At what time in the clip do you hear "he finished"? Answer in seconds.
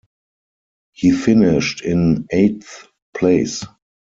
0.93-1.85